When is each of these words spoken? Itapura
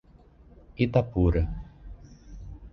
Itapura 0.85 1.41